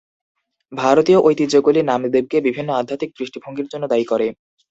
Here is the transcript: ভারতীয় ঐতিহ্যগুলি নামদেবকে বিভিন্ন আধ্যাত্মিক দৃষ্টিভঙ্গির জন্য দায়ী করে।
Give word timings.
ভারতীয় 0.71 1.19
ঐতিহ্যগুলি 1.21 1.79
নামদেবকে 1.83 2.37
বিভিন্ন 2.47 2.69
আধ্যাত্মিক 2.73 3.11
দৃষ্টিভঙ্গির 3.17 3.71
জন্য 3.71 3.83
দায়ী 3.89 4.05
করে। 4.05 4.27